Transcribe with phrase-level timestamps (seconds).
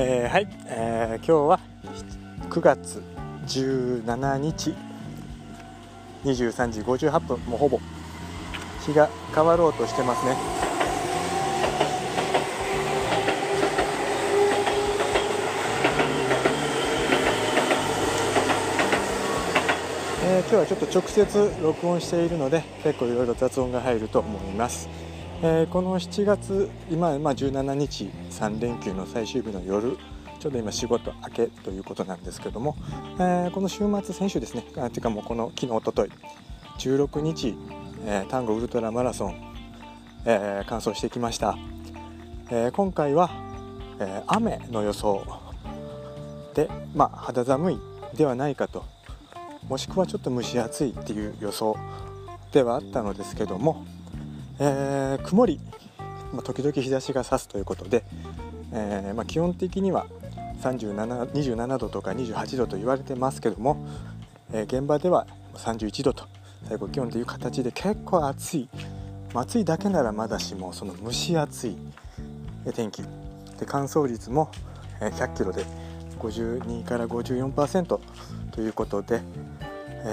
[0.00, 1.60] えー、はい、えー、今日は
[2.50, 3.02] 9月
[3.48, 4.72] 17日
[6.24, 7.80] 23時58分もうほぼ。
[8.86, 10.36] 日が変わろうとしてますね。
[20.22, 24.88] えー、今日はちょっと直接録音しているので結構いろいろ雑音が入ると思います、
[25.40, 29.96] えー、この7月今、まあ、17日3連休の最終日の夜
[30.40, 32.76] ちょうど今仕事明けということなんですけども、
[33.20, 36.10] えー、この週末先週ですねあていうかもうこの昨日おととい
[36.78, 37.54] 16日、
[38.04, 39.54] えー、単語ウルトラマラソン、
[40.24, 41.56] えー、完走してきました、
[42.50, 43.30] えー、今回は、
[44.00, 45.24] え雨の予想
[46.54, 47.78] で、まあ、肌寒い
[48.16, 48.84] ではないかと
[49.68, 51.76] もしくはちょっと蒸し暑いっていう予想
[52.50, 53.84] ではあったのですけども、
[54.58, 55.60] え曇り、
[56.32, 58.04] まあ、時々日差しが差すということで、
[58.72, 60.06] えまあ、基本的には
[60.62, 63.86] 37 27度とか28度と言われてますけども、
[64.52, 66.26] え現場では31度と
[66.68, 68.68] 最高気温という形で結構暑い。
[69.34, 71.76] 暑いだけならまだしもその蒸し暑い
[72.74, 73.02] 天気。
[73.02, 73.08] で
[73.66, 74.50] 乾燥率も
[75.00, 75.64] 100キロで
[76.18, 78.00] 52から54%
[78.50, 79.20] ということで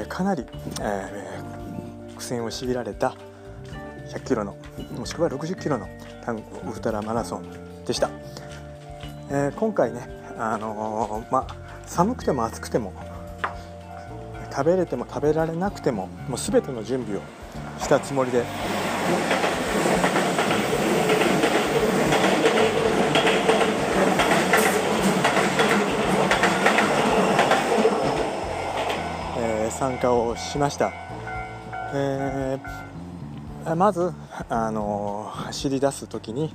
[0.09, 0.45] かなり、
[0.81, 3.16] えー、苦戦を強いられた
[4.16, 4.55] 100キロの
[4.97, 5.88] もしくは60キロの
[6.23, 8.09] タンゴウルトラマラソンでした、
[9.30, 12.93] えー、今回ね、あのー、まあ、寒くても暑くても
[14.52, 17.21] 食べれても食べられなくてももう全ての準備を
[17.80, 18.45] したつもりで
[29.38, 30.93] え参加をしました、
[31.93, 32.95] えー、
[33.75, 34.13] まず、
[34.49, 36.53] あの走り出す時に、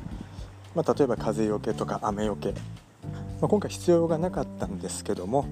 [0.75, 5.47] まあ、例えば風よけとか雨よけ、まあ、今回必要がなかったんですけども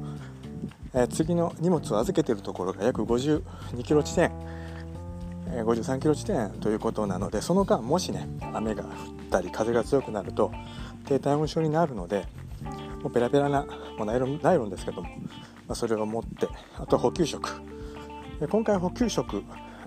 [0.94, 3.42] えー、次の荷物を預けているところが約52
[3.84, 4.32] キロ地点、
[5.48, 8.90] えー、53キロ地点ということなのでその間もしね雨が降っ
[9.30, 10.50] たり風が強くなると
[11.04, 12.24] 低体温症になるので
[13.02, 13.66] もうペラペラな
[13.96, 17.48] もうナイロンナイロンですけども、まあ、それを持ってあとは補給食。
[18.50, 19.42] 今回補給食、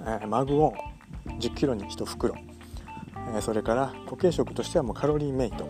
[0.05, 0.90] えー、マグオン
[1.25, 2.35] 10キロに1袋、
[3.35, 5.67] え、それから固形食としてはもうカロリーメイト。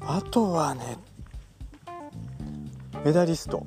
[0.00, 0.98] あとはね
[3.04, 3.66] メダリスト。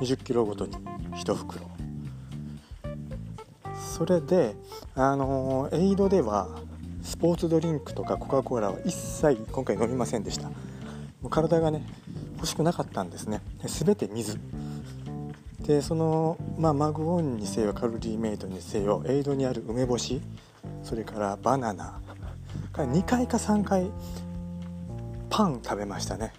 [0.00, 0.72] 20キロごとに
[1.12, 1.60] 1袋
[3.74, 4.56] それで
[4.94, 6.48] あのエイドでは
[7.02, 10.48] スポーツドリンクとかコカ・コーラは一切今回飲みませんでした。
[10.48, 10.54] も
[11.24, 11.84] う体がね
[12.36, 13.42] 欲しくなかったんですね。
[13.62, 14.38] 全て水。
[15.70, 20.20] でその、まあ、マグオンにせよカロリーメイトにせよエイドにある梅干し
[20.82, 22.00] それからバナナ
[22.72, 23.88] 2回か3回
[25.28, 26.32] パン食べましたね。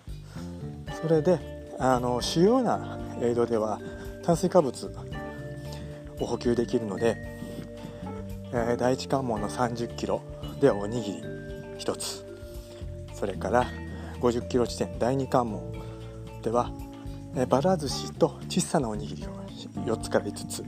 [1.01, 1.39] それで
[1.79, 3.79] あの主要なエイドでは
[4.21, 4.93] 炭水化物
[6.19, 7.15] を補給できるので、
[8.51, 10.21] えー、第一関門の30キロ
[10.59, 11.21] ではおにぎり
[11.79, 12.25] 1つ。
[13.13, 13.65] それから
[14.19, 15.71] 50キロ地点第2関門
[16.41, 16.69] では、
[17.35, 19.29] え、ばら寿司と小さなおにぎりを
[19.85, 20.63] 4つから5つ。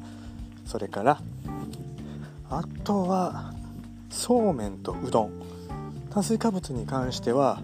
[0.65, 1.19] それから
[2.49, 3.53] あとは
[4.09, 5.31] そうめんとうどん。
[6.09, 7.59] 炭水化物に関しては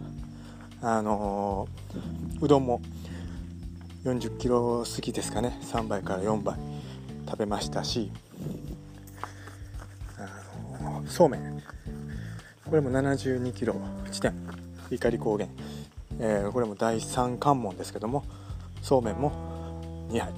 [0.81, 2.81] あのー、うどんも
[4.03, 5.57] 40キロ過ぎですかね。
[5.61, 6.57] 3杯から4杯
[7.25, 8.11] 食べましたし
[10.17, 11.63] あのそうめん。
[12.65, 13.75] これも72キロ
[14.11, 14.33] 地点。
[14.91, 15.49] 怒り高原、
[16.19, 18.23] えー、これも第3関門ですけども。
[18.81, 19.31] そうめんも
[20.09, 20.33] 2杯。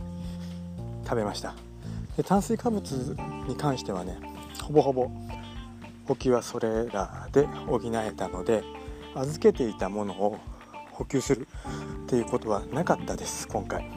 [1.03, 1.56] 食べました。
[2.16, 3.16] で炭水化物
[3.47, 4.18] に関してはね
[4.62, 5.09] ほぼほぼ
[6.06, 8.63] 補給はそれらで補えたので
[9.16, 10.38] 預けていたものを
[10.91, 11.47] 補給する
[12.03, 13.90] っていうことはなかったです今回。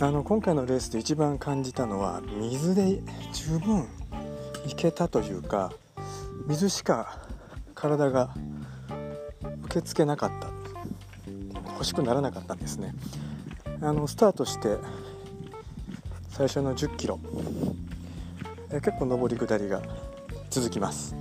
[0.00, 3.88] あの今回のレースで一番感じたのは水で十分
[4.66, 5.72] いけたというか
[6.46, 7.18] 水しか
[7.74, 8.30] 体が
[9.64, 10.57] 受け付けなかった。
[11.78, 12.92] 欲しくならなかったんですね。
[13.80, 14.78] あのスタートして
[16.28, 17.20] 最初の1 0キロ。
[18.70, 19.80] え結構上り下りが
[20.50, 21.16] 続きます、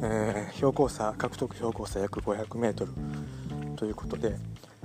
[0.00, 2.86] えー、標高差獲得標高差約 500m
[3.74, 4.36] ということで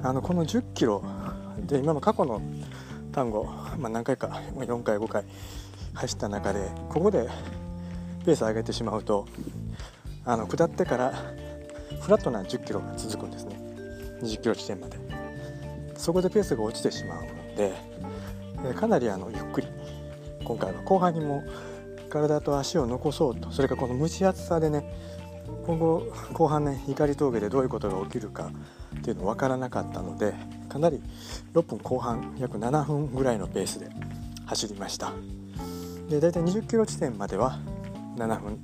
[0.01, 1.03] あのこの1 0キロ
[1.67, 2.41] で今の過去の
[3.11, 3.43] 単語、
[3.77, 5.23] まあ、何回か4回5回
[5.93, 7.29] 走った中でここで
[8.25, 9.27] ペース上げてしまうと
[10.23, 11.13] あの下ってから
[12.01, 13.64] フラットな1 0キロが続くんですね。
[14.21, 15.05] 2 0キロ地点まで。
[15.97, 17.73] そこでペースが落ちてしまうので
[18.75, 19.67] かなりあのゆっくり
[20.43, 21.43] 今回は後半にも
[22.09, 24.93] 体と足を残そうとそれからこの蒸し暑さでね
[25.65, 26.03] 今後
[26.33, 28.51] 後半ね光峠でどういうことが起きるか
[28.97, 30.33] っていうの分からなかったので
[30.69, 31.01] かなり
[31.53, 33.89] 6分後半約7分ぐらいのペースで
[34.45, 35.11] 走りました。
[36.09, 37.57] で大体20キロ地点までは
[38.15, 38.59] 7分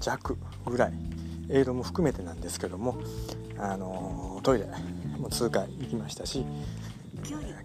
[0.00, 0.36] 弱
[0.66, 0.92] ぐらい
[1.50, 2.96] エイドも含めてなんですけども、
[3.58, 4.66] あのトイレ
[5.18, 6.44] も通過行きましたし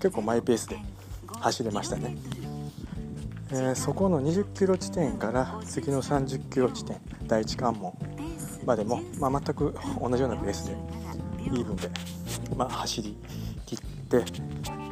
[0.02, 0.78] 結構マイペースで
[1.40, 2.18] 走れましたね、
[3.52, 6.98] えー、そこの20キロ地点から次の30キロ地点
[7.28, 7.94] 第一関門
[8.66, 10.76] までも、まあ、全く同じようなペースで
[11.46, 11.90] イーブンで、
[12.56, 13.16] まあ、走り
[13.66, 13.80] 切っ
[14.10, 14.24] て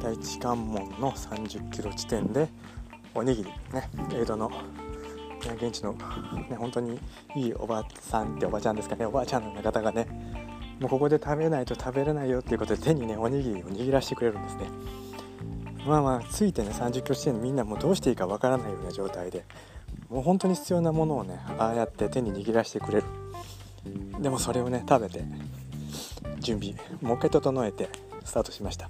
[0.01, 2.47] 第一関門の30キロ地点で
[3.13, 4.51] おにぎりねエイドの
[5.51, 5.93] 現地の、
[6.49, 6.99] ね、本当に
[7.35, 9.05] いいおばさんっておばちゃんですかね。
[9.05, 10.07] おばあちゃんの方がね
[10.79, 14.63] もうここで食べないと食べれないよっていうことで手にねおにぎりを握らせてくれるんですね。
[15.85, 19.43] まあまあついてね30キロ地点でみんなもうどうしていいかわからないような状態で
[20.09, 23.03] もう本当に必要なものをねああやって手に握らせてくれる。
[24.19, 25.23] でもそれをね食べて
[26.39, 27.89] 準備もう一回整えて
[28.23, 28.87] スタートしました。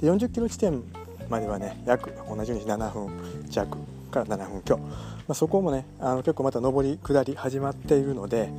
[0.00, 0.84] で40キロ地点
[1.28, 3.78] まではね約同じように7分弱
[4.10, 4.78] から7分強、
[5.26, 8.50] まあ、そこもねあの結構また上り下り始まっているので、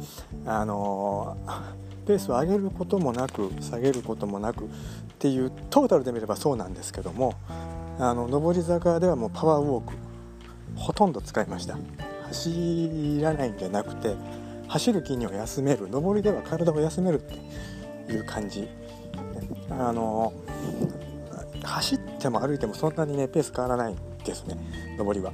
[0.46, 4.68] あのー、ペースを上げることもなく下げることもなくっ
[5.20, 7.36] ていうトータルで見ればそうなんですけども
[8.00, 9.94] あの上り坂ではもうパワーウォーク
[10.76, 11.78] ほとんど使いました。
[12.28, 14.16] 走らないんじゃなくて
[14.68, 15.88] 走る筋肉を休める。
[15.90, 17.24] 上りでは体を休めるっ
[18.08, 18.68] ていう感じ。
[19.70, 20.34] あの
[21.64, 24.58] 走っても歩いてもそんなにねペース変わらないですね
[24.98, 25.32] 上りは。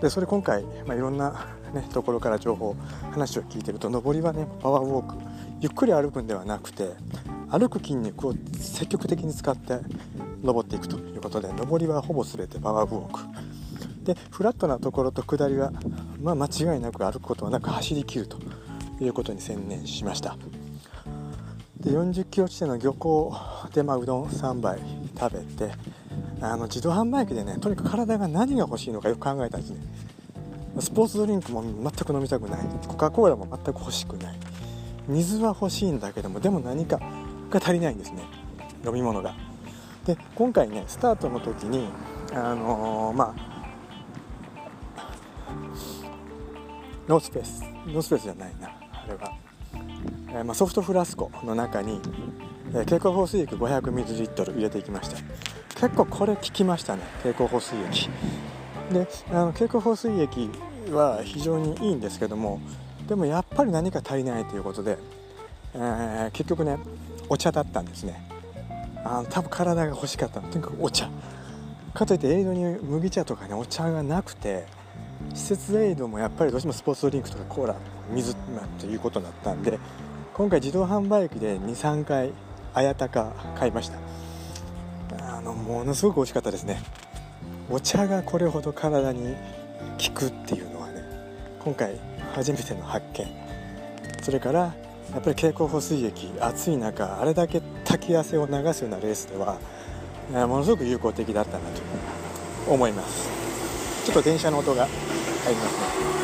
[0.00, 2.76] でそれ今回、まあ、いろんな、ね、ところから情報
[3.12, 5.16] 話を聞いてると上りはねパワーウォーク
[5.60, 6.90] ゆっくり歩くんではなくて
[7.50, 9.78] 歩く筋肉を積極的に使って
[10.42, 13.20] 登っていくということで上りはほぼ全てパワーウォーク。
[14.04, 15.72] でフラットなところと下りは、
[16.22, 18.38] まあ、間違いなく歩くことはなく走りきると
[19.00, 20.36] いうことに専念しました。
[21.80, 23.34] で40キロ地点の漁港
[23.72, 24.80] で、まあ、うどん3杯
[25.18, 25.74] 食べて
[26.40, 29.78] あの自動販売機でねとにかく体が何が欲しいのかよく考えたんですね。
[30.78, 32.60] スポーツドリンクも全く飲みたくない。
[32.86, 34.38] コカ・コーラも全く欲しくない。
[35.08, 37.00] 水は欲しいんだけどもでも何か
[37.50, 38.22] が足りないんですね。
[38.84, 39.34] 飲み物が。
[40.04, 41.88] で今回ねスタートの時に
[42.32, 43.56] あのー、まあ
[47.08, 47.62] ノースペース。
[47.86, 48.68] ノースペースじゃないな。
[48.68, 49.32] あれは、
[50.30, 52.00] えー、まあ、ソフトフラスコの中に、
[52.72, 55.18] えー、蛍光放水液 500ml 入れていきました。
[55.78, 57.02] 結構これ効きましたね。
[57.22, 58.08] 蛍光放水液。
[58.92, 60.50] であの蛍光放水液
[60.90, 62.60] は非常にいいんですけども
[63.08, 64.96] でもやっぱり何か足りないということで、
[65.74, 66.78] えー、結局ね
[67.28, 68.28] お茶だったんですね。
[69.04, 70.48] あの多分体が欲しかったの。
[70.48, 71.08] とにかくお茶。
[71.94, 74.66] かといってエイドに麦茶とかねお茶がなくて
[75.34, 77.76] 施設エイドもやっぱりどうしてもスポーツドリンクとかコーラ
[78.10, 78.36] 水
[78.78, 79.78] ということだったんで
[80.34, 82.32] 今回自動販売機で23回
[82.74, 84.25] 綾鷹買いました。
[85.46, 86.82] のものすごく美味しかったですね。
[87.70, 89.34] お茶がこれほど体に
[90.04, 91.02] 効くっていうのはね
[91.64, 91.98] 今回
[92.34, 93.26] 初めての発見。
[94.22, 94.74] それからや
[95.18, 99.58] っぱり蛍光補水液暑い中あれだけ滝汗を流すようなレースでは
[100.48, 103.28] ものすごく有効的だったなと思います。
[104.04, 106.15] ちょっと電車の音が入りますね。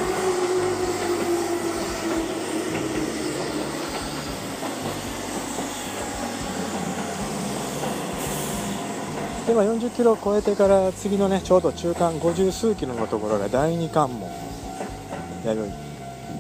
[9.52, 14.30] でま40キロを超えてから次のねちょうど中間50数キロのところが第二関門
[15.44, 15.71] 弥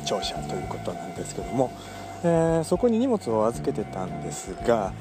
[0.00, 1.70] 生庁舎ということなんですけども、
[2.24, 4.94] えー、そこに荷物を預けてたんですが、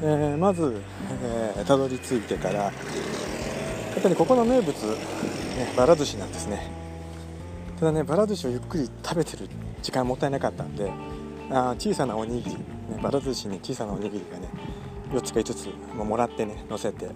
[0.00, 0.80] えー、まず、
[1.22, 4.94] えー、たどり着いてからやっぱりここの名物、ね、
[5.76, 6.70] ばら寿司なんですね。
[7.78, 9.46] ただねばら寿司をゆっくり食べてる
[9.82, 10.90] 時間もったいなかったんで
[11.50, 12.62] あ小さなおにぎり、ね、
[13.02, 14.48] ばら寿司に小さなおにぎりがね
[15.12, 17.08] 4つか5つもらってね乗せて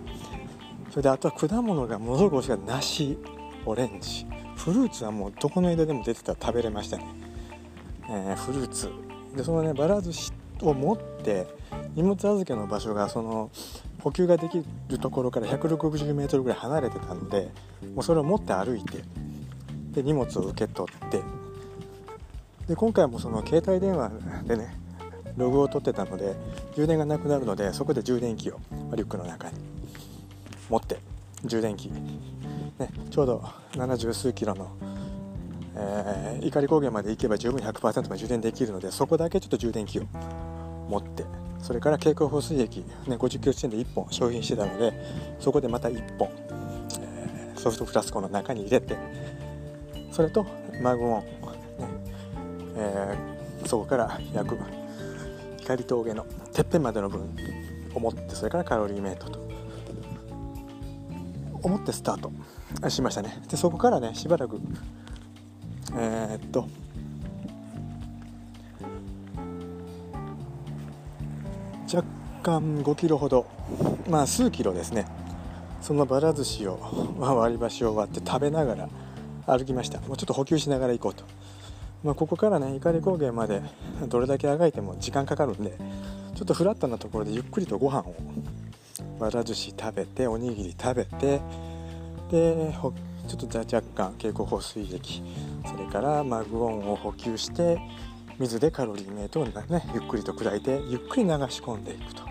[0.93, 3.19] それであとは果物がものすごく美味しかった梨
[3.65, 4.27] オレンジ。
[4.57, 7.07] フルーツはもうどこの間でも出てたら食べれましたね、
[8.11, 8.91] えー、フルーツ。
[9.35, 11.47] でそのねばら寿司を持って
[11.95, 13.51] 荷物預けの場所がその
[14.01, 17.49] 補給ができるところから 160m ぐらい離れてたので
[17.95, 19.03] もうそれを持って歩いて
[19.93, 21.23] で荷物を受け取って
[22.69, 24.11] で今回もその携帯電話
[24.45, 24.77] でね
[25.39, 26.37] ログを取ってたので
[26.77, 28.61] 充電がなくなるのでそこで充電器を
[28.95, 29.82] リュックの中に
[30.69, 30.99] 持って
[31.45, 34.71] 充電器、ね、ちょうど70数キロの、
[35.77, 40.03] えー、碇高原まで行けば十分100%まで充電できるのでそこだけちょっと充電器を
[40.89, 41.25] 持って
[41.61, 44.93] それから蛍光放水液、ね、50キロ地点で1本消費してたので
[45.39, 46.29] そこでまた1本、
[47.01, 48.97] えー、ソフトフラスコの中に入れて
[50.11, 50.47] それと
[50.83, 51.27] マグオン、ね、
[52.77, 54.59] えー、そこから約
[55.59, 57.35] 光峠のてっぺんまでの分
[57.95, 59.52] 思ってそれからカロリーメイトと。
[61.63, 62.33] 思ってスタート。
[62.89, 63.43] しましたね。
[63.49, 64.61] でそこからねしばらく
[65.95, 66.69] えー、っと
[71.93, 72.09] 若
[72.43, 73.47] 干5キロほど
[74.09, 75.07] まあ数キロですね。
[75.81, 76.79] そのばら寿司を、
[77.19, 78.89] まあ、割り箸を割って食べながら
[79.47, 80.01] 歩きました。
[80.03, 81.25] もうちょっと補給しながら行こうと、
[82.05, 83.63] まあ、ここからね碇高原まで
[84.07, 85.77] どれだけあがいても時間かかるんで
[86.37, 88.15] ちょっとフラットなところでゆっくりとご飯を
[89.23, 91.41] ばら寿司食べておにぎり食べて
[92.29, 92.93] でちょ
[93.37, 95.23] っと若干経口補水液
[95.65, 97.79] それからマグオンを補給して
[98.41, 99.53] 水でカロリーメイトを、ね、
[99.95, 102.25] ゆっくりと砕いてゆっくり流し込んでいくと、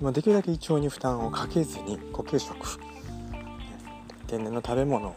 [0.00, 2.56] まあ、できるだけ胃腸に負担をかけずに固形食。
[4.28, 5.16] 天然の食べ物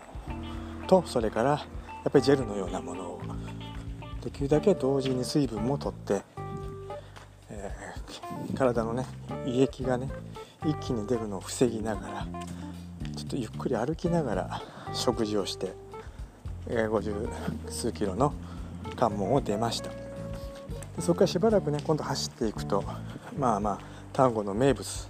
[0.88, 1.58] とそれからや
[2.10, 3.22] っぱりジェルのようなものを。
[4.24, 6.22] できるだけ同時に水分もとって、
[7.50, 9.06] えー、体のね
[9.46, 10.10] 胃液がね
[10.66, 12.28] 一気に出るのを防ぎながら
[13.16, 14.62] ちょっとゆっくり歩きながら
[14.94, 15.74] 食事をして、
[16.68, 17.30] え、50
[17.70, 18.34] 数キロの
[18.96, 19.90] 関門を出ました。
[19.90, 22.84] でそこからしばらくね今度走っていくと
[23.38, 23.80] まあまあ
[24.14, 25.10] 丹後の名物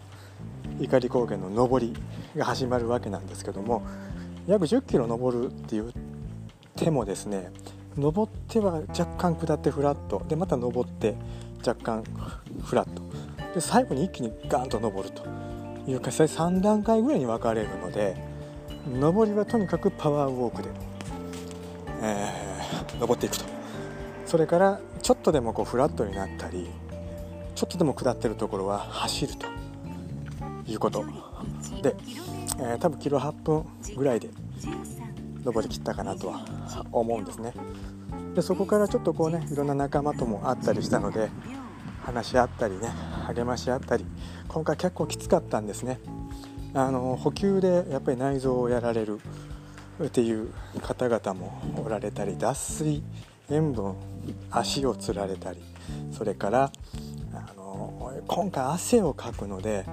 [0.80, 1.94] 碇高原の上り
[2.36, 3.84] が始まるわけなんですけども
[4.48, 5.92] 約1 0キロ登るっていう
[6.76, 7.52] 手もですね
[7.98, 10.24] 登っては若干下ってフラット。
[10.28, 11.16] でまた登って
[11.66, 12.04] 若干
[12.64, 13.04] フラット。
[13.54, 15.43] で最後に一気にガーンと登ると。
[15.88, 18.16] いうか3段階ぐらいに分かれるので
[18.88, 20.70] 上りはとにかくパワーウォークで、
[22.02, 23.46] えー、登っていくと。
[24.26, 26.70] それからちょっとでもこうフラットになったり
[27.56, 29.48] ちょっとでも下ってるところは走ると。
[30.68, 31.04] いうこと。
[31.82, 31.96] で、
[32.60, 34.30] えー、多分キロ8分ぐらいで
[35.44, 37.54] 登りきったかなとは思うんですね。
[38.36, 41.30] でそこからちょっとこうねいろんな仲間とも会ったりしたので
[42.04, 42.88] 話し合ったりね
[43.28, 44.06] 励まし合ったり
[44.54, 46.00] 今回結構きつかったんですね。
[46.76, 49.20] あの補給でやっぱり内臓をやられる
[50.04, 53.04] っていう方々もおられたり脱水
[53.50, 53.96] 塩分
[54.52, 55.60] 足をつられたり
[56.12, 56.72] それから
[57.34, 59.86] あの今回汗をかくので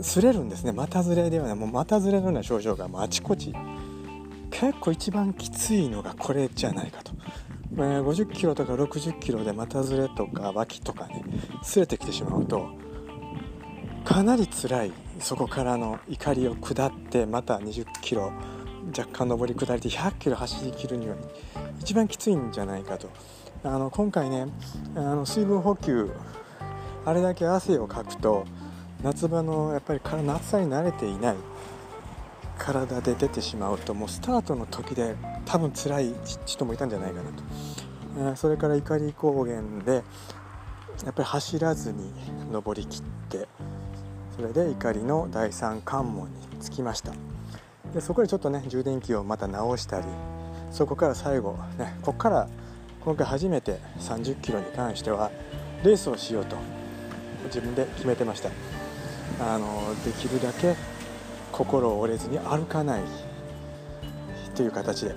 [0.00, 0.72] 擦れるんですね。
[0.72, 1.54] 股ずれではない。
[1.54, 3.54] もう股ずれのような症状がもうあちこち。
[4.50, 7.12] 結構一番きついのがこれじゃないかと、
[7.72, 11.22] えー、50キロとか60キロで股ずれとか脇とかね
[11.62, 12.70] 擦れてきてしまうと
[14.08, 18.32] かなり辛いそこからの怒りを下ってまた20キロ
[18.96, 21.14] 若干上り下りで100キロ走りきるには
[21.78, 23.10] 一番きついんじゃないかと。
[23.62, 24.46] あの今回ね
[24.94, 26.10] あの水分補給
[27.04, 28.46] あれだけ汗をかくと
[29.02, 31.36] 夏場のやっぱり夏さに慣れていない
[32.56, 36.14] 体で出てしまうともうスタートの時で多分辛い
[36.46, 37.30] 人もいたんじゃないかな
[38.24, 40.02] と、え、それから碇高原で
[41.04, 42.10] やっぱり走らずに
[42.50, 43.46] 登りきって
[44.38, 47.12] それで怒りの第三関門に着きました。
[47.92, 50.06] でそこでちょっとね充電器をまた直したり
[50.70, 52.48] そこから最後ねここから
[53.00, 55.32] 今回初めて30キロに関しては
[55.82, 56.54] レースをしようと
[57.46, 58.50] 自分で決めてました。
[59.40, 60.76] あのできるだけ
[61.50, 63.02] 心を折れずに歩かない
[64.54, 65.16] という形で。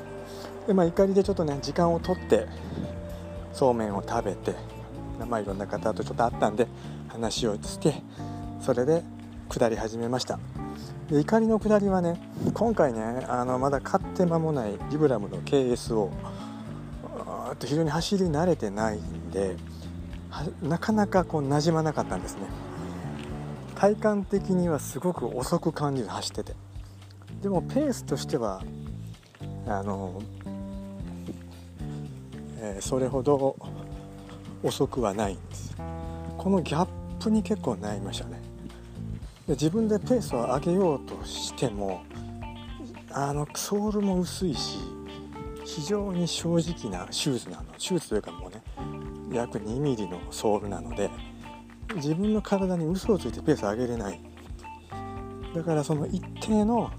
[0.65, 2.47] で、まあ、怒りでちょっとね時間をとって
[3.53, 4.55] そうめんを食べて、
[5.29, 6.65] まあ、いろんな方とちょっと会ったんで
[7.09, 8.01] 話をして
[8.61, 9.03] それで
[9.49, 10.39] 下り始めました。
[11.09, 12.21] で怒りの下りはね
[12.53, 16.11] 今回ねあのまだ買って間もないリブラムの KS を
[17.59, 19.57] 非常に走り慣れてないんで
[20.61, 22.43] なかなかこう馴染まなかったんですね。
[23.75, 26.53] 体感的にはすごく遅く感じる走ってて。
[27.41, 28.61] でもペースとしては
[29.65, 30.21] あの、
[32.59, 33.55] えー、それほど
[34.61, 35.75] 遅くはないんです。
[36.37, 36.87] このギャッ
[37.19, 38.50] プに結構悩みましたね。
[39.47, 42.03] 自分でペースを上げようとしても
[43.11, 44.77] あのソールも薄いし
[45.65, 47.65] 非常に正直なシューズなの。
[47.77, 48.61] シューズというかもうね
[49.33, 51.09] 約 2mm のソールなので
[51.95, 54.19] 自分の体に嘘をついてペースを上げれない。
[55.53, 56.91] だからその一定の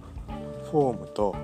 [0.71, 1.35] フォームと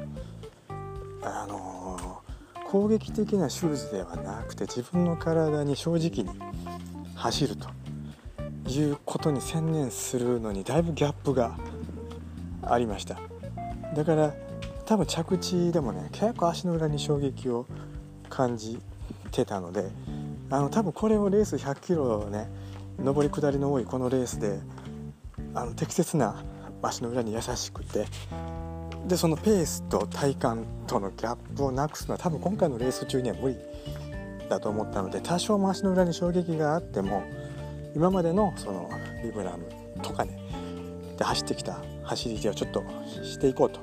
[1.22, 6.28] あのー、攻撃的なシューズではなくて自分の体に正直に
[7.14, 7.77] 走ると。
[8.80, 11.56] いうことに専念するのにだいぶギャップが
[12.62, 13.18] ありました。
[13.94, 14.34] だから
[14.86, 17.66] 多分着地でもね結構足の裏に衝撃を
[18.28, 18.78] 感じ
[19.30, 19.90] てたので
[20.50, 22.48] あの多分これをレース100キロね
[22.98, 24.58] 上り下りの多いこのレースで
[25.54, 26.42] あの適切な
[26.82, 28.06] 足の裏に優しくて
[29.06, 33.56] でそのペースと体幹とのギャップをなくすのは多分今回のレース中には無理
[34.48, 37.22] だと思ったので多少も足の裏に衝撃があっても
[37.94, 38.90] 今までのその
[39.22, 39.66] ビブラム
[40.02, 40.38] とかね
[41.16, 42.82] で走ってきた走り手をちょっと
[43.22, 43.80] していこうと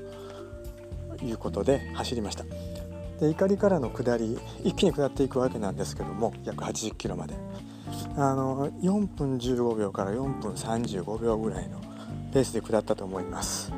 [1.23, 2.45] いうことで走りました。
[3.19, 7.33] で怒りからの下り一気に下っていくわけなんですけども約80キロまで。
[8.17, 11.79] あの4分15秒から4分35秒ぐらいの
[12.33, 13.71] ペースで下ったと思います、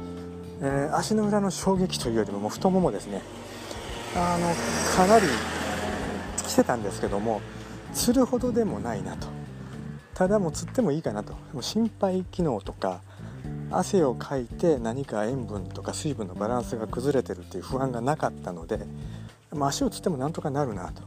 [0.61, 3.21] えー、足の裏の衝撃というよりももう太ももですね。
[4.15, 4.53] あの
[4.95, 5.27] かなり
[6.47, 7.41] 来てたんですけども
[7.93, 9.36] つるほどでもないなと。
[10.17, 11.33] ただもう釣ってもいいかなと。
[11.53, 13.01] も心肺機能とか
[13.69, 18.79] 汗をかいて何か塩分とか水分のバランスが崩れてるっていう不安がなかったので、
[19.51, 21.01] まあ、足をつってもなんとかなるなと、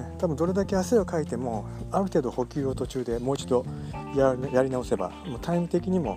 [0.00, 3.66] ね、多分どれだけ汗をかいてもある程度補給を途中でもう一度
[4.14, 6.16] やり直せばもうタイム的にも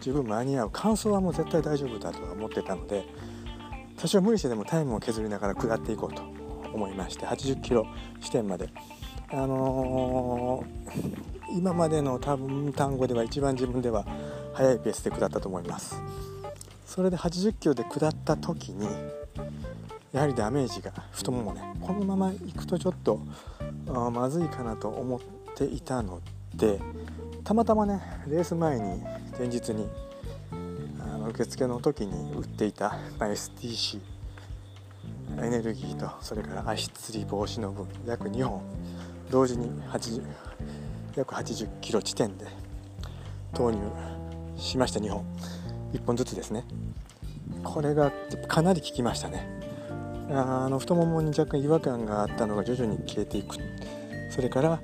[0.00, 0.70] 十分間に合う。
[0.72, 3.04] 乾燥はもう絶対大丈夫だとは思ってたので
[3.96, 6.22] 多少無理してでもタイムを削りながら下っていこうと
[6.74, 7.86] 思いまして80キロ
[8.20, 8.95] 地点まで。
[9.30, 14.04] あのー、今までの多分単語では一番自分では
[14.54, 16.00] 速いペースで下ったと思います。
[16.86, 18.86] それで80キロで下った時に
[20.12, 23.20] やはりダメージが太ももねこのまま行くとちょっと
[23.86, 25.20] まずいかなと思っ
[25.54, 26.22] ていたの
[26.54, 26.80] で
[27.44, 29.02] たまたまねレース前に
[29.38, 29.86] 前日に
[31.00, 34.00] あの受付の時に売っていた、まあ、STC
[35.38, 38.62] エネルギーとそれから足つり防止の分約2本
[39.30, 40.22] 同時に80
[41.16, 42.46] 約80キロ地点で
[43.54, 43.78] 投入
[44.56, 45.00] しました。
[45.00, 45.24] 2本。
[45.92, 46.64] 1本ずつですね。
[47.64, 48.12] これが
[48.48, 49.48] かなり効きましたね。
[50.30, 53.56] あの太ももに若干違和感があったのが徐々に消えていく。
[54.30, 54.80] それから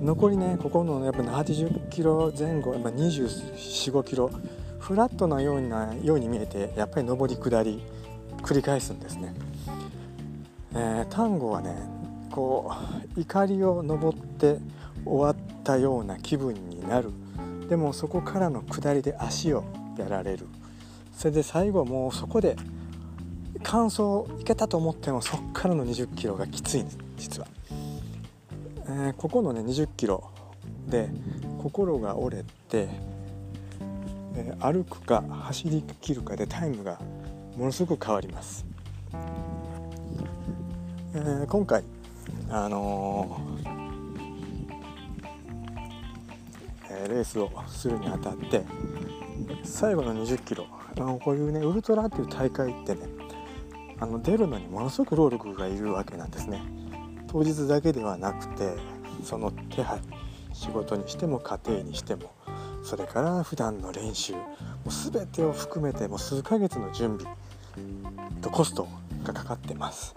[0.00, 4.30] 残りねここのやっぱ80キロ前後245キロ
[4.78, 7.82] フラットなようなように見えてやっぱり上り下り
[8.42, 9.34] 繰り返すんですね、
[10.72, 11.97] えー、単語はね
[12.30, 12.72] こ
[13.16, 14.58] う怒りを登って
[15.04, 17.10] 終わったような気分になる。
[17.68, 19.64] でもそこからの下りで足を
[19.98, 20.46] やられる。
[21.18, 22.56] それで最後もうそこで
[23.62, 24.02] 完走
[24.40, 27.48] いけたと思ってもそこからの2 0キロがきついんです実は、
[28.86, 30.30] えー、ここのね2 0キロ
[30.86, 31.08] で
[31.60, 32.88] 心が折れて、
[34.36, 37.00] えー、歩くか走りきるかでタイムが
[37.56, 38.64] ものすごく変わります、
[41.14, 41.82] えー、今回
[42.50, 43.40] あの
[46.90, 48.64] えレースをするにあたって
[49.64, 53.02] 最後の2 0キロあのこういうねウルトラっていう大会ってね
[54.00, 56.62] あの出るのにものすごく労力がいるわけなんですね。
[57.26, 58.72] 当日だけではなくて
[59.22, 60.00] その手配
[60.54, 62.32] 仕事にしても家庭にしても
[62.82, 64.40] それから普段の練習も
[64.86, 67.36] う全てを含めてもう数ヶ月の準備
[68.40, 68.88] とコスト
[69.24, 70.14] がかかってます。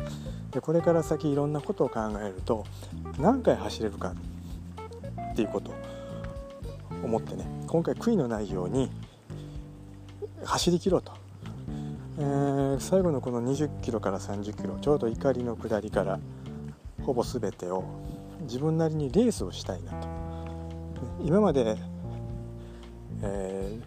[0.52, 2.66] でこれから先いろんなことを考えると
[3.18, 4.14] 何回走れるか
[5.32, 5.74] っていうことを
[7.04, 8.92] 思ってね今回悔いのないように
[10.44, 11.14] 走り切ろうと、
[12.20, 16.20] えー、最後のこの20キロから30キロちょうど怒りの下りから
[17.04, 17.84] ほぼ全てを
[18.42, 20.08] 自分なりにレースをしたいなと。
[21.24, 21.78] 今まで、
[23.22, 23.80] え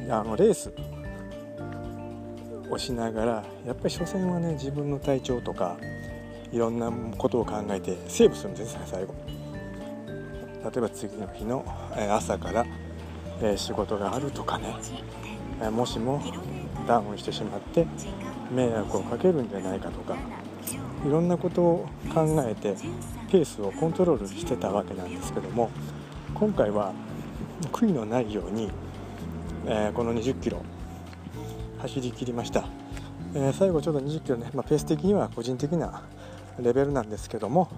[0.00, 0.72] ー、あのレース
[2.72, 3.32] をしながら
[3.66, 5.76] やっぱり初戦はね自分の体調とか
[6.50, 9.14] いろんなことを考えてセーブするんですね最後。
[10.64, 11.64] 例えば次の日の
[12.10, 12.64] 朝から
[13.56, 14.76] 仕事があるとかね
[15.70, 16.22] もしも
[16.86, 17.84] ダウンしてしまって
[18.52, 20.16] 迷惑をかけるんじゃないかとか
[21.04, 22.76] いろんなことを考えて
[23.28, 25.68] ペースをコントロールしてたわけなんですけども
[26.32, 26.92] 今回は
[27.72, 28.70] 悔いのないように、
[29.66, 30.62] えこの20キロ
[31.82, 32.64] 走りきりました、
[33.34, 36.02] え最後ちょうど20キロね、まあ、ペース的には個人的な
[36.60, 37.68] レベルなんですけども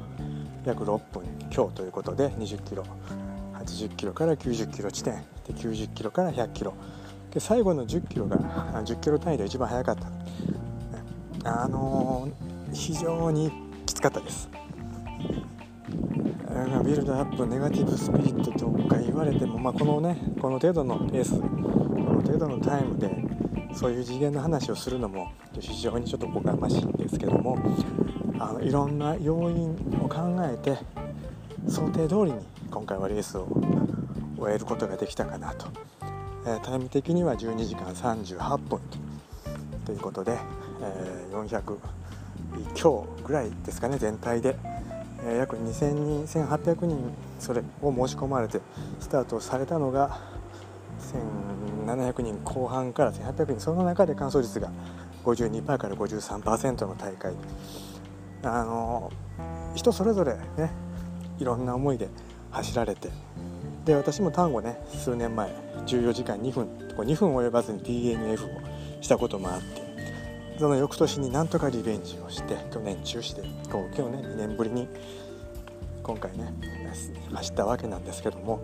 [0.66, 2.84] 約6分強ということで20キロ
[3.54, 5.14] 80キロから90キロ地点
[5.46, 6.74] で90キロから100キロ。
[7.32, 8.36] で最後の10キロが
[8.84, 9.96] 10キロ単位で一番速かっ
[11.42, 11.62] た。
[11.62, 13.50] あのー、非常に
[13.86, 14.50] きつかったです。
[16.84, 23.08] ビルドアップネガティブスピリットとか言われても、まあ、このねこの程度のペースこの程度のタイムで
[23.74, 27.58] そういう次元の話をするのも非常にちょっとおこがましいんですけども
[28.38, 30.78] あのいろんな要因を考えて
[31.68, 32.34] 想定通りに
[32.70, 33.48] 今回はレースを
[34.38, 35.66] 終えることができたかなと、
[36.46, 38.80] えー、タイム的には12時間38分
[39.84, 40.38] ということで、
[40.80, 41.78] えー、400
[42.74, 44.56] 強ぐらいですかね全体で、
[45.24, 48.60] えー、約2000人1800人それを申し込まれて
[49.00, 50.20] スタートされたのが
[51.84, 54.70] 1700人後半から1800人その中で完走率が
[55.24, 57.34] 52%から53%の大会。
[58.42, 59.10] あの
[59.74, 60.70] 人それぞれね
[61.38, 62.08] いろんな思いで
[62.50, 63.10] 走られて。
[63.84, 65.50] で私も単語ね数年前
[65.86, 66.64] 14時間2分
[66.96, 69.84] 2分及ばずに DNF をしたこともあって。
[70.58, 73.42] その翌年になんとかリベンジをして去年中止で
[73.72, 74.88] こう今日ね2年ぶりに
[76.02, 76.54] 今回ね
[77.32, 78.60] 走ったわけなんですけども。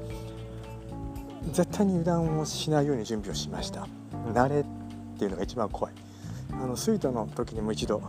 [1.53, 3.87] 絶対に油断をしないように準備をしました。
[4.33, 4.64] 慣れっ
[5.18, 5.94] ていうのが一番怖い。
[6.53, 8.03] あのスイートの時にも一度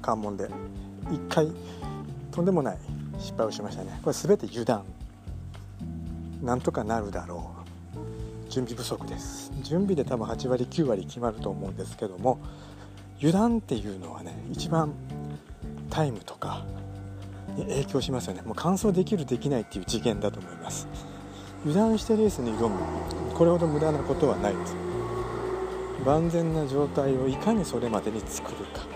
[0.00, 0.48] 関門で
[1.06, 1.52] 1回
[2.30, 2.78] とんでもない
[3.18, 3.98] 失敗をしましたね。
[4.02, 4.84] これ全て油断。
[6.42, 7.50] なんとかなるだろ
[8.46, 8.50] う。
[8.50, 9.52] 準備不足です。
[9.62, 12.38] 準備で多分8割9割決まると思うんですけども
[13.18, 14.94] 油断っていうのはね一番
[15.90, 16.64] タイムとか
[17.56, 18.42] に影響しますよね。
[18.42, 20.88] もう完走できるできないっていう次元だと思います。
[21.64, 22.78] 油断してレースに挑む。
[23.34, 24.76] これほど無駄なことはないです。
[26.04, 28.86] 万全な状態をいかにそれまでに作るか、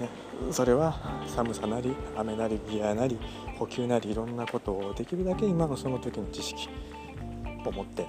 [0.00, 0.08] ね、
[0.52, 0.96] それは
[1.26, 3.18] 寒さなり雨なりギアなり
[3.58, 6.68] 補給なりいろんなことをできるだけ今のその時の知識。
[7.68, 8.06] を持って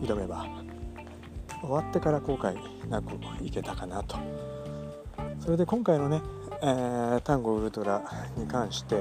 [0.00, 0.46] 挑めば
[1.60, 2.56] 終わってから後悔
[2.88, 4.16] なくいけたかなと。
[5.38, 6.20] それで今回のね、
[6.60, 8.02] えー、タンゴウルトラ
[8.36, 9.00] に関して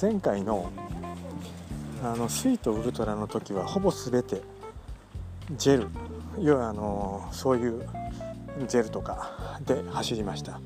[0.00, 0.70] 前回の
[2.02, 4.42] あのスイートウルトラの時はほぼ全て
[5.56, 5.88] ジェル。
[6.38, 7.86] 要はあのそういう
[8.66, 10.60] ジェルとかで走りました。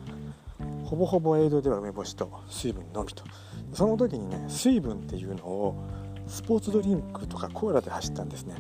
[0.84, 3.24] ほぼほぼエイドでは梅干しと水分のみと。
[3.72, 5.84] その時にね水分っていうのを
[6.28, 8.54] スポーツドリンクとかコーラで走ったんですね。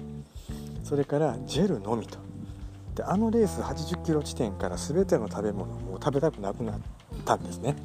[0.82, 2.18] それからジェルのみと。
[2.94, 6.80] であのレース80キロ地点から全ての食べ物を食べたくなくなっ
[7.24, 7.76] たんですね。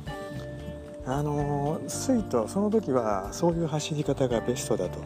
[1.12, 5.00] あのスイートその時はそういう走り方がベストだと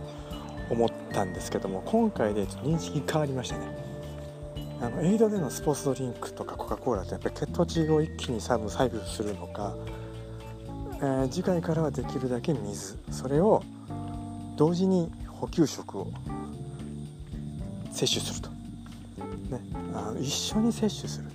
[0.70, 3.84] 思ったんですけども今回で認識変わりましたね。
[4.82, 9.74] あのエイドでのスポーツドリンクとかコカ・コーラってやっぱり血糖値を一気に細部細部するのか、
[10.98, 13.64] えー、次回からはできるだけ水それを
[14.58, 16.12] 同時に補給食を
[17.94, 19.62] 摂取すると、ね、
[19.94, 21.30] あの一緒に摂取する。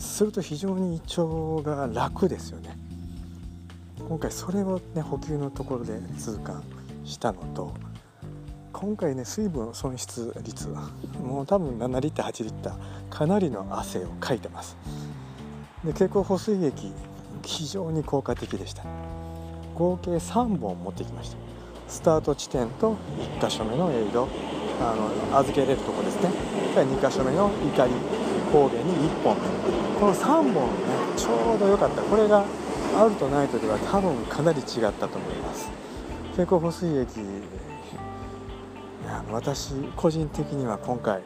[0.00, 2.87] すると非常に胃腸が楽ですよね。
[4.08, 6.62] 今回それをね補給のところで痛感
[7.04, 7.74] したのと
[8.72, 10.88] 今回ね水分損失率は
[11.22, 12.74] もう多分7リッター8リッター
[13.10, 14.78] かなりの汗をかいてます。
[15.84, 16.92] で経口補水液
[17.44, 18.82] 非常に効果的でした。
[19.74, 21.36] 合計3本持ってきました。
[21.86, 22.96] スタート地点と
[23.40, 24.26] 1箇所目のエイド
[24.80, 24.94] あ
[25.30, 26.30] の預けれるとこですね。
[26.74, 27.92] 2箇所目の怒り
[28.52, 29.36] 高原に1本。
[30.00, 30.60] この3本ね
[31.16, 32.00] ちょうど良かった。
[32.02, 32.42] これが
[32.96, 35.70] アウトナイトでは多分かなり違ったと思います。
[36.36, 37.08] 経口補水液
[39.30, 41.20] 私個人的には今回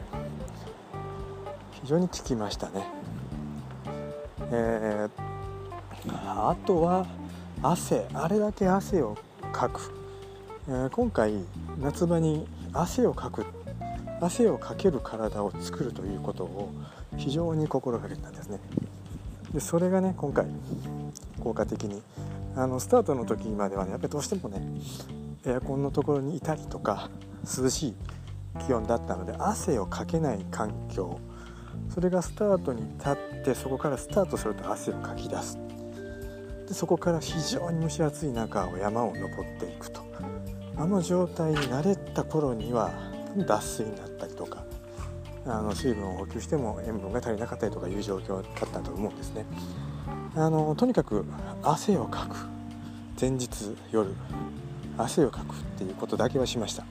[1.81, 2.85] 非常に効きましたね。
[4.51, 7.05] えー、あとは
[7.61, 8.07] 汗。
[8.13, 9.17] あれだけ汗を
[9.51, 9.93] かく、
[10.67, 11.33] えー、今回
[11.79, 13.45] 夏場に汗をかく。
[14.21, 16.71] 汗をかける体を作るということを
[17.17, 18.59] 非常に心がけたんですね。
[19.53, 20.45] でそれがね今回
[21.43, 22.01] 効果的に。
[22.55, 24.61] あのスタートの時まではねやっぱりどうしてもね
[25.43, 27.09] エアコンのところにいたりとか
[27.43, 27.95] 涼しい
[28.67, 31.19] 気温だったので汗をかけない環境。
[31.89, 35.57] それがスタートに立ってそこからスタートすると汗をかき出す。
[36.67, 40.01] でそこから非常に蒸し暑い中を山を登っていくと。
[40.77, 42.91] あの状態に慣れた頃には
[43.35, 44.63] 脱水になったりとか
[45.45, 49.45] あの水分を補給しても塩分が足りなかったりとかいう状況だったと思うんですね。
[50.35, 51.25] あのとにかく
[51.61, 52.53] 汗をかく。
[53.19, 54.13] 前日夜
[54.97, 56.83] 汗をかくっていうことだけはしました。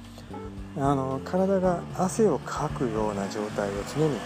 [0.76, 4.16] あの体が汗をかくような状態を常に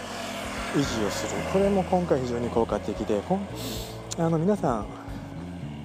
[0.75, 1.41] 維持をする。
[1.51, 3.21] これも今回非常に効果的で
[4.17, 4.85] あの皆さん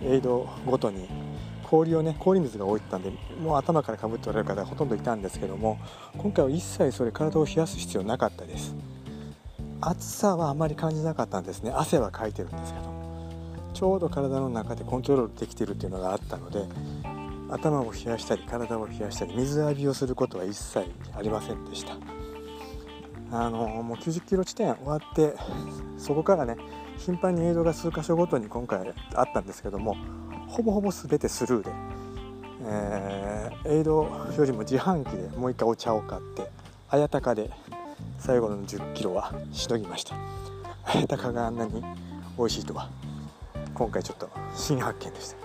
[0.04, 1.08] エイドごとに
[1.64, 3.10] 氷をね氷水が多いったんで
[3.42, 5.78] もう頭からかぶっておられる方がほとんどいたんですけども
[6.18, 8.76] 今回は一切それ体を冷やす必要なかったです。
[9.80, 11.72] 暑さはあまり感じなかったんですね。
[11.74, 13.01] 汗はかいてるんですけど。
[13.82, 16.68] ちょうど体の中でコントロールできてるっていうのがあったので
[17.50, 21.96] 頭を冷やしたり体を冷やしたり水浴びをすることは一切ありませんでした。
[23.32, 25.34] あのもう90キロ地点終わって
[25.98, 26.58] そこからね
[26.96, 29.96] 頻繁に映像が数箇所ごとに今回あったんですけども
[30.46, 31.72] ほぼほぼ全てスルーで、
[32.66, 36.48] えー、エイドよりも自販機でもう一回お茶を買って
[36.88, 37.50] 綾鷹で
[38.20, 40.14] 最後の10キロはしのぎました。
[40.84, 41.82] 綾鷹があんなに
[42.38, 42.88] 美味しいとは。
[43.74, 45.36] 今回ちょっと新発見でした。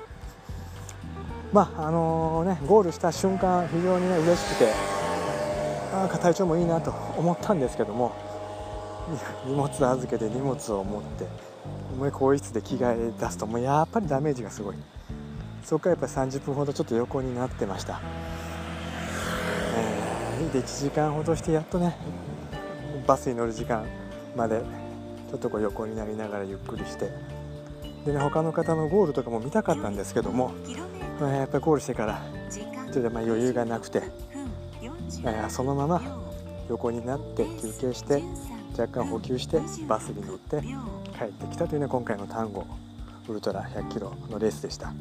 [1.54, 4.74] まああのね、ゴールした瞬間非常にね嬉しくて
[5.94, 8.12] あ体調もいいなと思ったんですけども
[9.48, 11.26] 荷物預けて荷物を持って
[11.98, 14.76] もう更衣室で着替え出すともうやっぱりダメージがすごい。
[15.68, 18.00] そこからやっぱり30分ほどちょっと横になってました、
[19.76, 21.98] えー、で1時間ほどしてやっとね
[23.06, 23.86] バスに乗る時間
[24.34, 24.62] まで
[25.30, 27.12] ちょっとこう横になりながらゆっくりして
[28.08, 30.54] でね他の方のゴールとかも見たかったんですけども、
[31.20, 34.02] まあ、やっぱりゴールしてからちょっとまあ余裕がなくて、
[35.26, 36.02] えー、そのまま
[36.70, 38.24] 横になって休憩して
[38.80, 40.62] 若干補給してバスに乗って
[41.18, 42.66] 帰ってきたというのが今回の単語
[43.28, 44.94] ウルトラ100キロのレースでした、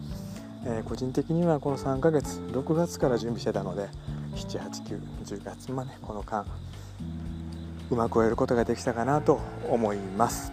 [0.65, 3.89] えー、個人的にはこの3ヶ月6月から準備してたので
[4.35, 6.45] 78910月までこの間
[7.89, 9.39] うまく終えることができたかなと
[9.71, 10.51] 思います、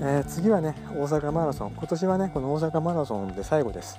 [0.00, 1.72] えー、次はね大阪マラソン。
[1.72, 3.98] 今年はねこの大阪マラソンで最後です。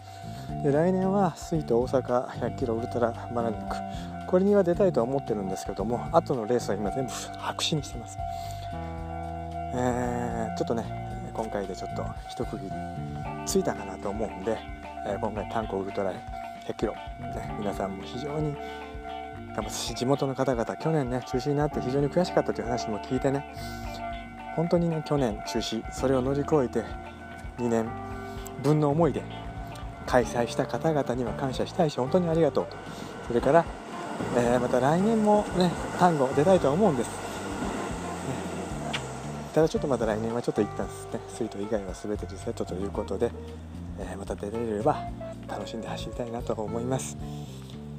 [0.63, 3.75] で来年は水と大阪100キロウルトラマラニック。
[4.29, 8.19] これには出たいとは思ってるんですけども後のレースは今全部白紙にしてます、
[9.73, 12.71] えー、ちょっとね今回でちょっと一区切り
[13.47, 14.55] ついたかなと思うんで、
[15.07, 16.13] えー、今回単行ウルトラ
[16.67, 18.55] 100キロ、ね、皆さんも非常に
[19.95, 23.51] 地元の方々去年ね中止になって非常に悔しかったという話も聞いてね
[24.59, 26.83] 本当にね去年中止それを乗り越えて
[27.57, 27.89] 2年
[28.61, 29.23] 分の思いで
[30.05, 32.75] 開催した方々には感謝したいし本当にありがとうと。
[33.27, 33.63] それから
[34.35, 37.13] えー、また来年もね単語出たいとは思うんです、ね、
[39.53, 43.31] ただちょっとまた来年はちょっと一旦ねスイート以外は全てリセットということで、
[43.97, 45.07] えー、また出れれば
[45.47, 47.17] 楽しんで走りたいなと思います。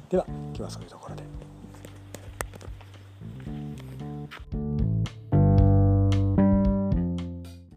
[0.09, 1.50] では今日はそういうところで。